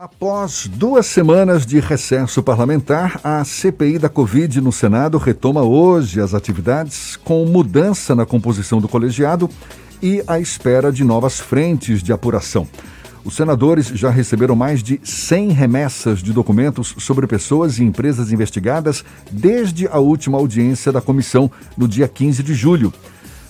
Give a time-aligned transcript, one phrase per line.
[0.00, 6.34] Após duas semanas de recesso parlamentar, a CPI da Covid no Senado retoma hoje as
[6.34, 9.50] atividades com mudança na composição do colegiado
[10.00, 12.68] e à espera de novas frentes de apuração.
[13.24, 19.04] Os senadores já receberam mais de 100 remessas de documentos sobre pessoas e empresas investigadas
[19.32, 22.94] desde a última audiência da comissão no dia 15 de julho.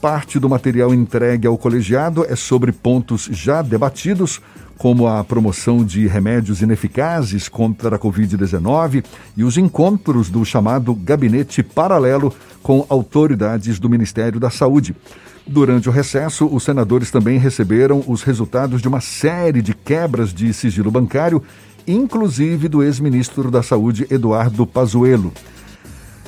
[0.00, 4.40] Parte do material entregue ao colegiado é sobre pontos já debatidos,
[4.80, 9.04] como a promoção de remédios ineficazes contra a Covid-19
[9.36, 14.96] e os encontros do chamado Gabinete Paralelo com autoridades do Ministério da Saúde.
[15.46, 20.50] Durante o recesso, os senadores também receberam os resultados de uma série de quebras de
[20.54, 21.42] sigilo bancário,
[21.86, 25.30] inclusive do ex-ministro da Saúde, Eduardo Pazuello.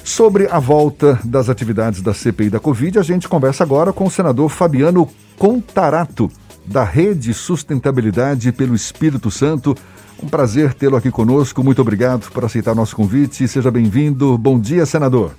[0.05, 4.11] Sobre a volta das atividades da CPI da Covid, a gente conversa agora com o
[4.11, 6.31] senador Fabiano Contarato,
[6.65, 9.75] da Rede Sustentabilidade pelo Espírito Santo.
[10.23, 11.65] Um prazer tê-lo aqui conosco.
[11.65, 13.49] Muito obrigado por aceitar nosso convite.
[13.49, 14.39] Seja bem-vindo.
[14.39, 15.35] Bom dia, senador.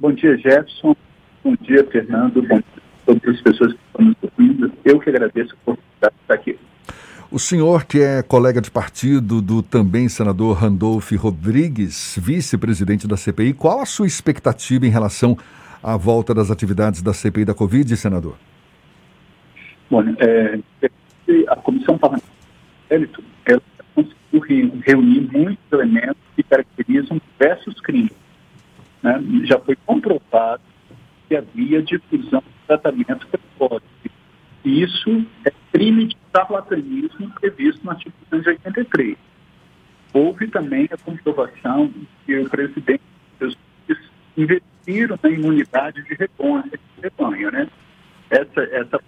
[0.00, 0.96] Bom dia, Jefferson.
[1.44, 2.40] Bom dia, Fernando.
[2.42, 2.64] Bom dia
[3.06, 4.72] a todas as pessoas que estão nos ouvindo.
[4.84, 6.58] Eu que agradeço a oportunidade de estar aqui.
[7.30, 13.52] O senhor, que é colega de partido do também senador Randolph Rodrigues, vice-presidente da CPI,
[13.52, 15.36] qual a sua expectativa em relação
[15.82, 18.34] à volta das atividades da CPI da Covid, senador?
[19.90, 20.58] Bom, é,
[21.48, 22.38] a Comissão Parlamentar
[22.90, 23.62] ela
[23.94, 28.12] conseguiu reunir muitos elementos que caracterizam diversos crimes.
[29.02, 29.20] Né?
[29.44, 30.62] Já foi comprovado
[31.28, 33.84] que havia difusão de tratamento precoce.
[34.64, 39.16] Isso é crime de charlatanismo previsto no artigo 283.
[40.12, 41.92] Houve também a comprovação
[42.24, 43.02] que o presidente
[44.36, 46.14] investiram na imunidade de
[47.02, 47.68] rebanho, né?
[48.30, 49.00] Essa, essa é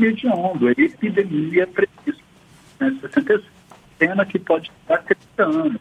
[0.00, 2.24] mediando a epidemia prevista
[2.80, 3.42] né, 60
[3.98, 5.80] cena que pode estar 30 anos.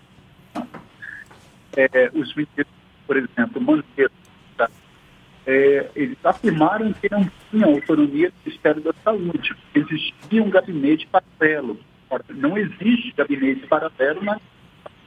[1.77, 2.67] É, os ministros,
[3.07, 3.83] por exemplo,
[4.57, 4.69] tá?
[5.47, 11.79] é, eles afirmaram que não tinham autonomia do Ministério da Saúde, existia um gabinete paralelo.
[12.29, 14.39] Não existe gabinete paralelo na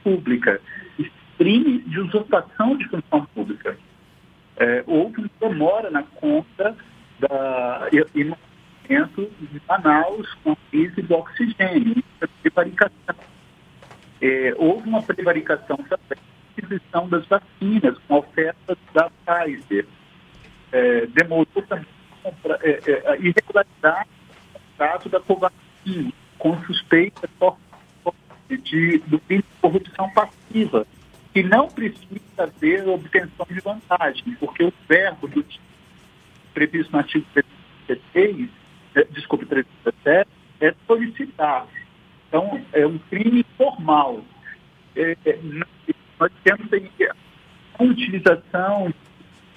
[0.03, 0.59] pública.
[1.37, 3.77] Crime de usurpação de função pública.
[4.55, 6.75] É, houve demora na conta
[7.19, 8.37] da, e, no
[8.87, 12.03] de Manaus com crise do oxigênio,
[12.41, 13.15] prevaricação.
[14.21, 16.23] É, houve uma prevaricação também
[16.57, 19.85] aquisição das vacinas com ofertas da Pfizer.
[20.71, 21.85] É, demorou também
[22.61, 24.09] é, é, a irregularidade
[24.53, 27.29] no caso da Covaxin, com suspeita
[28.49, 30.85] de, do crime de corrupção passiva,
[31.33, 35.45] que não precisa haver obtenção de vantagem, porque o verbo do
[36.53, 38.49] previsto no artigo 316,
[39.11, 40.29] desculpe, 317,
[40.61, 41.67] é solicitar.
[42.27, 44.23] Então, é um crime formal.
[44.95, 45.39] É, é,
[46.19, 46.67] nós temos
[47.79, 48.93] a utilização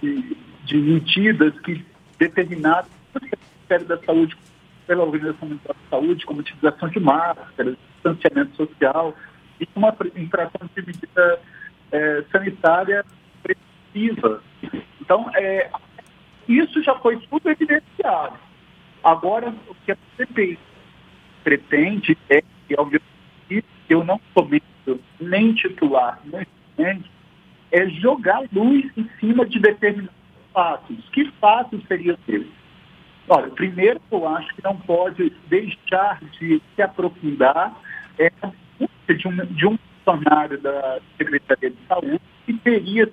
[0.03, 1.85] de, de medidas que
[2.19, 4.37] determinadas pelo Ministério da Saúde,
[4.87, 9.15] pela Organização Mundial da Saúde, como utilização de máscaras, distanciamento social,
[9.61, 11.41] e uma infração de medida
[11.93, 13.05] é, sanitária
[13.43, 14.43] preventiva.
[15.01, 15.71] Então, é,
[16.49, 18.39] isso já foi tudo evidenciado.
[19.06, 20.59] Agora, o que a CPI
[21.44, 26.21] pretende é, e obviamente, eu não comento nem titular,
[26.77, 27.05] nem
[27.71, 30.12] é jogar luz em cima de determinados
[30.53, 31.09] fatos.
[31.11, 32.49] Que fatos seriam eles?
[33.28, 37.81] Olha, primeiro, eu acho que não pode deixar de se aprofundar
[38.19, 43.09] é, de um, de um funcionário da Secretaria de Saúde que teria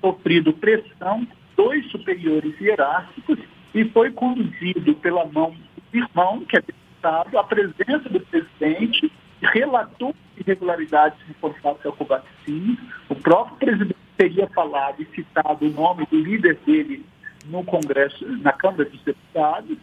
[0.00, 1.24] sofrido pressão
[1.56, 3.38] dos superiores hierárquicos
[3.74, 5.54] e foi conduzido pela mão
[5.92, 9.10] do irmão, que é deputado, à presença do presidente,
[9.40, 12.78] relatou irregularidades contrato da Covaxin.
[13.08, 17.04] O próprio presidente teria falado e citado o nome do líder dele
[17.46, 19.78] no Congresso, na Câmara dos Deputados,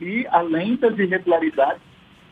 [0.00, 1.82] e além das irregularidades,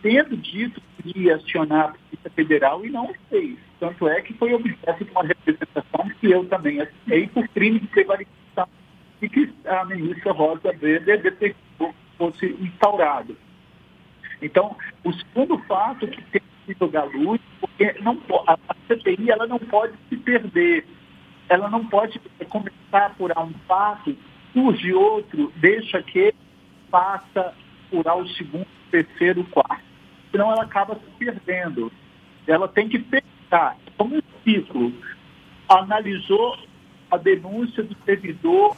[0.02, 3.58] tendo dito que ia acionar a Polícia Federal e não fez.
[3.78, 7.86] Tanto é que foi objeto de uma representação que eu também assinei por crime de
[7.88, 8.39] prevaricação
[9.20, 13.36] e que a ministra Rosa Weber detectou fosse instaurado.
[14.42, 18.56] Então, o segundo fato que tem que jogar luz, porque não, a,
[18.88, 20.86] CPI ela não pode se perder,
[21.48, 24.16] ela não pode começar a apurar um fato,
[24.52, 26.34] surge outro, deixa que
[26.90, 27.54] passa
[27.88, 29.90] apurar o segundo, terceiro, quarto
[30.30, 31.92] senão ela acaba se perdendo.
[32.46, 34.92] Ela tem que pensar como um ciclo.
[35.68, 36.56] Analisou
[37.10, 38.76] a denúncia do servidor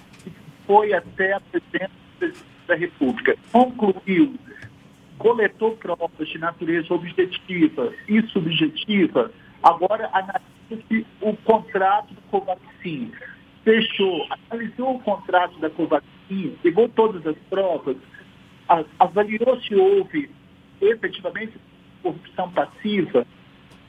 [0.66, 3.36] foi até a presidência da República.
[3.50, 4.34] Concluiu,
[5.18, 9.30] coletou provas de natureza objetiva e subjetiva,
[9.62, 13.12] agora analisa o contrato do Covaxin.
[13.64, 17.96] Fechou, analisou o contrato da Covaxin, pegou todas as provas,
[18.98, 20.30] avaliou se houve
[20.80, 21.52] efetivamente
[22.02, 23.24] corrupção passiva,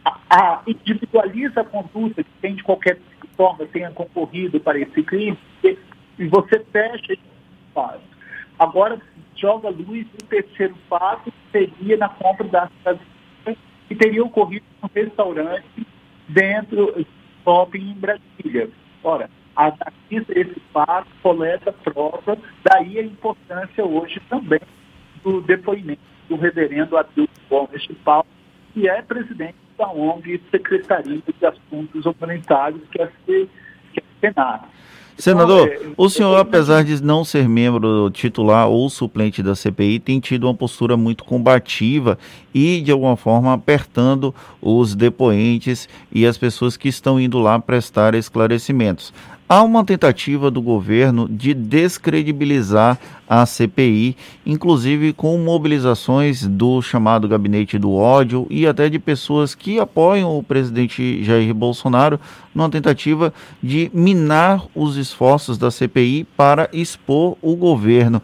[0.05, 2.99] a, a, individualiza a conduta de quem de qualquer
[3.35, 5.37] forma tenha concorrido para esse crime
[6.17, 7.21] e você fecha esse
[7.73, 8.01] fato.
[8.59, 9.01] Agora
[9.35, 12.69] joga luz no terceiro fato, que seria na compra da
[13.87, 15.87] que teria ocorrido no restaurante
[16.29, 17.05] dentro do
[17.43, 18.69] shopping em Brasília.
[19.03, 24.61] Ora, analisa esse fato, coleta prova, daí a importância hoje também
[25.23, 28.25] do depoimento do reverendo Adilson Gomes de Paulo,
[28.73, 33.49] que é presidente da ONG Secretaria de Assuntos Humanitários, que é, que
[33.97, 34.67] é Senado.
[35.17, 40.45] Senador, o senhor, apesar de não ser membro titular ou suplente da CPI, tem tido
[40.45, 42.17] uma postura muito combativa
[42.53, 48.15] e, de alguma forma, apertando os depoentes e as pessoas que estão indo lá prestar
[48.15, 49.13] esclarecimentos
[49.47, 52.97] há uma tentativa do governo de descredibilizar
[53.27, 59.79] a CPI, inclusive com mobilizações do chamado gabinete do ódio e até de pessoas que
[59.79, 62.19] apoiam o presidente Jair Bolsonaro
[62.53, 68.21] numa tentativa de minar os esforços da CPI para expor o governo.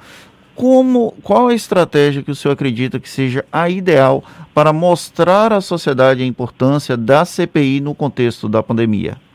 [0.55, 4.23] Como, qual a estratégia que o senhor acredita que seja a ideal
[4.53, 9.28] para mostrar à sociedade a importância da CPI no contexto da pandemia?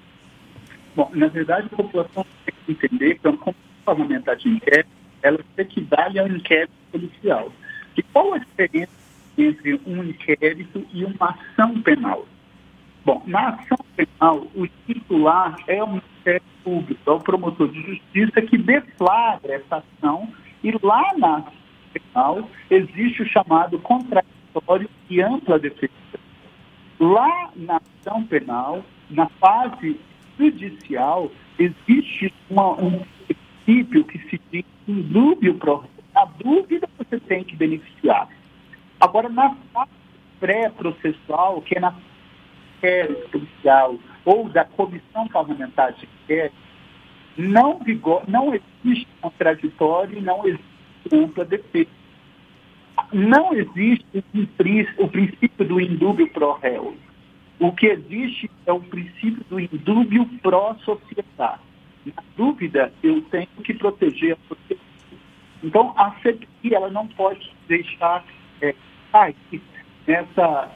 [0.94, 4.90] Bom, na verdade, a população tem que entender que uma comissão parlamentar de inquérito,
[5.22, 7.52] ela se equivale a um inquérito policial.
[7.96, 8.92] E qual a diferença
[9.36, 12.26] entre um inquérito e uma ação penal?
[13.04, 18.40] Bom, na ação penal, o titular é o Ministério Público, é o promotor de justiça
[18.40, 20.28] que deflagra essa ação
[20.62, 21.52] e lá na ação
[21.92, 25.92] penal existe o chamado contraditório e ampla defesa.
[26.98, 30.00] Lá na ação penal, na fase
[30.38, 35.84] judicial, existe uma, um princípio que se diz indúbio pro
[36.14, 38.28] Na dúvida, você tem que beneficiar.
[39.00, 39.90] Agora, na fase
[40.40, 41.94] pré-processual, que é na
[42.76, 46.56] inquérito policial ou da comissão parlamentar de inquérito,
[47.36, 50.64] não, vigor, não existe contraditório, não existe
[51.12, 51.90] ampla defesa.
[53.12, 54.24] Não existe
[54.98, 56.96] o princípio do indúbio pro réu.
[57.60, 61.62] O que existe é o princípio do indúbio pró-sociedade.
[62.04, 64.80] Na dúvida, eu tenho que proteger a sociedade.
[65.62, 68.24] Então, a CPI ela não pode deixar
[68.60, 68.74] é,
[69.10, 69.36] cair
[70.06, 70.70] nessa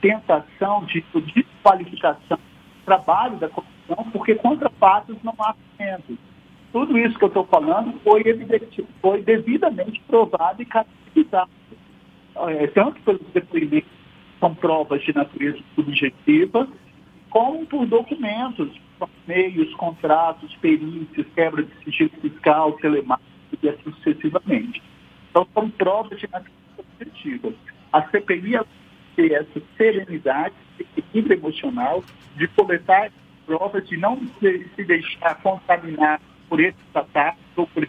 [0.00, 1.04] tentação de
[1.34, 6.16] desqualificação do trabalho da comissão, porque contra fatos não há argumentos.
[6.72, 11.50] Tudo isso que eu estou falando foi, evidente, foi devidamente provado e caracterizado,
[12.36, 13.99] é, tanto pelos depoimentos
[14.40, 16.66] são provas de natureza subjetiva,
[17.28, 18.68] como por documentos,
[19.26, 23.28] meios, contratos, perícias, quebra de sigilo fiscal, telemático
[23.62, 24.82] e assim sucessivamente.
[25.30, 27.52] Então, são provas de natureza subjetiva.
[27.92, 28.60] A CPI
[29.14, 30.54] tem essa serenidade,
[30.96, 32.02] equilíbrio emocional,
[32.36, 33.12] de coletar
[33.46, 37.88] provas, de não se, deixar contaminar por esses ataques ou por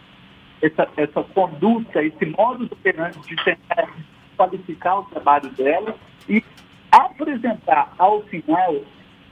[0.61, 3.89] essa, essa conduta, esse modo de tentar
[4.41, 5.95] qualificar o trabalho dela
[6.27, 6.43] e
[6.91, 8.81] apresentar ao final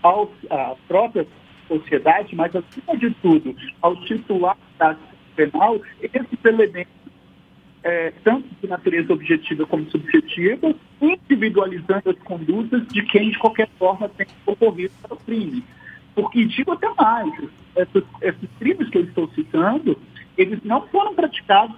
[0.03, 1.27] ao, à própria
[1.67, 4.95] sociedade, mas acima de tudo ao titular da
[5.35, 6.93] penal, esses elementos,
[7.83, 14.09] é, tanto de natureza objetiva como subjetiva, individualizando as condutas de quem de qualquer forma
[14.09, 15.63] tem ocorrido para o crime.
[16.13, 17.33] Porque digo até mais,
[17.75, 19.97] esses, esses crimes que eu estou citando,
[20.37, 21.75] eles não foram praticados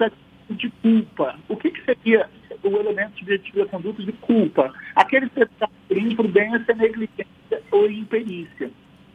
[0.49, 1.35] de culpa.
[1.47, 2.27] O que, que seria
[2.63, 4.73] o elemento subjetivo da conduta de culpa.
[4.97, 8.71] Estão por imprudência, negligência ou imperícia.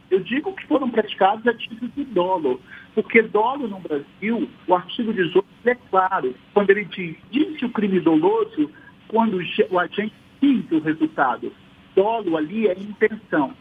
[0.09, 2.61] Eu digo que foram praticados a de dolo,
[2.95, 7.99] porque dolo no Brasil, o artigo 18 é claro, quando ele diz, disse o crime
[7.99, 8.71] doloso,
[9.09, 9.37] quando
[9.69, 11.51] o agente sente o resultado.
[11.95, 13.53] Dolo ali é intenção.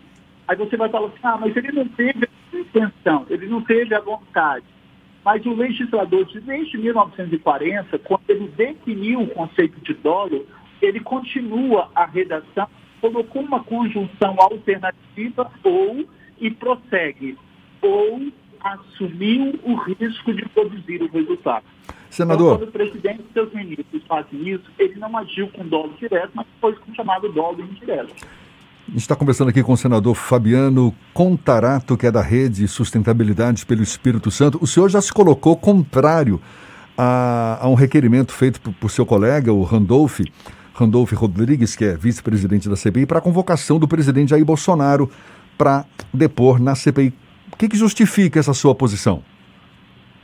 [0.47, 3.95] Aí você vai falar assim, ah, mas ele não teve a intenção, ele não teve
[3.95, 4.65] a vontade.
[5.27, 10.47] Mas o legislador, desde 1940, quando ele definiu o conceito de dolo,
[10.81, 12.69] ele continua a redação,
[13.01, 16.07] colocou uma conjunção alternativa ou
[16.41, 17.37] e prossegue,
[17.83, 18.23] ou
[18.63, 21.65] assumiu o risco de produzir o resultado.
[22.09, 22.55] Senador.
[22.55, 26.31] Então, quando o presidente e seus ministros fazem isso, ele não agiu com dolo direto,
[26.35, 28.15] mas foi com chamado dolo indireto.
[28.95, 34.31] Está conversando aqui com o senador Fabiano Contarato, que é da Rede Sustentabilidade pelo Espírito
[34.31, 34.59] Santo.
[34.63, 36.41] O senhor já se colocou contrário
[36.97, 40.21] a, a um requerimento feito por, por seu colega, o Randolph,
[40.73, 45.11] Randolph Rodrigues, que é vice-presidente da CPI, para a convocação do presidente Jair Bolsonaro
[45.59, 47.13] para depor na CPI.
[47.53, 49.23] O que, que justifica essa sua posição?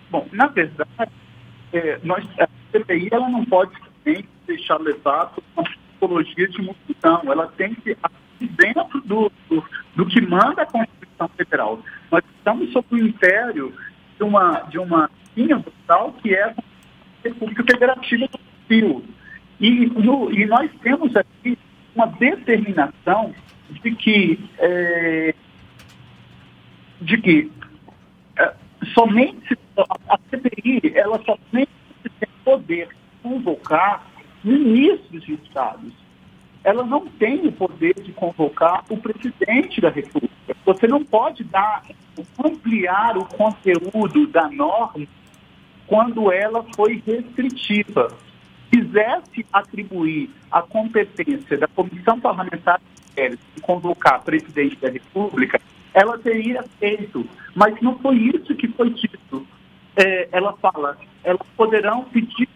[0.09, 1.11] Bom, na verdade,
[1.73, 3.73] é, nós, a CPI ela não pode
[4.05, 5.33] também deixar levar
[6.09, 7.21] de multidão.
[7.25, 7.97] Ela tem que
[8.41, 11.81] dentro do, do, do, que manda a Constituição Federal.
[12.11, 13.73] Nós estamos sob o império
[14.17, 16.55] de uma, de uma linha brutal que é a
[17.25, 19.05] República Federativa do Brasil.
[19.61, 21.57] E, no, e nós temos aqui
[21.95, 23.33] uma determinação
[23.71, 25.35] de que, é,
[27.01, 27.53] de que
[28.37, 28.55] é,
[28.93, 31.71] somente a, a CPI, ela somente
[32.19, 32.89] tem poder
[33.23, 34.12] convocar
[34.45, 35.93] ministros de estados.
[36.65, 40.33] Ela não tem o poder de convocar o presidente da República.
[40.65, 41.83] Você não pode dar,
[42.45, 45.07] ampliar o conteúdo da norma
[45.87, 48.09] quando ela foi restritiva.
[48.71, 52.81] Quisesse atribuir a competência da Comissão Parlamentar
[53.15, 55.61] de convocar presidente da República,
[55.93, 57.27] ela teria feito.
[57.55, 59.47] Mas não foi isso que foi dito.
[59.97, 62.49] É, ela fala, elas poderão pedir,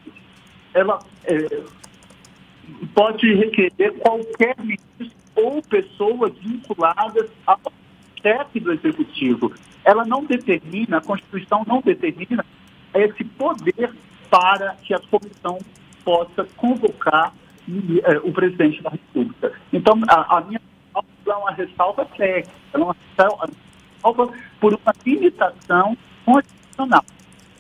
[0.73, 1.37] ela é,
[2.97, 7.61] pode requerer qualquer ministro ou pessoas vinculadas ao
[8.23, 9.53] chefe do executivo.
[9.85, 12.43] Ela não determina, a Constituição não determina
[12.95, 13.93] esse poder
[14.31, 15.59] para que a comissão
[16.03, 17.35] possa convocar
[17.69, 19.53] eh, o presidente da República.
[19.71, 20.61] Então, a, a minha
[21.27, 27.05] é uma ressalva técnica, é uma ressalva por uma limitação constitucional.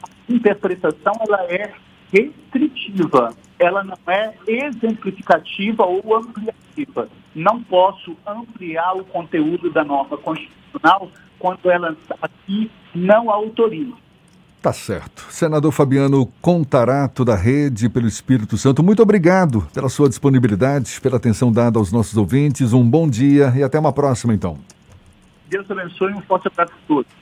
[0.03, 1.75] A interpretação ela é
[2.11, 7.09] restritiva, ela não é exemplificativa ou ampliativa.
[7.35, 13.95] Não posso ampliar o conteúdo da norma constitucional quando ela aqui não autoriza.
[14.61, 15.27] Tá certo.
[15.31, 21.53] Senador Fabiano Contarato, da Rede pelo Espírito Santo, muito obrigado pela sua disponibilidade, pela atenção
[21.53, 22.73] dada aos nossos ouvintes.
[22.73, 24.59] Um bom dia e até uma próxima, então.
[25.49, 27.13] Deus abençoe e um forte abraço a todos.